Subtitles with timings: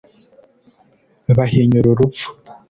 [1.37, 2.25] bahinyura urupfu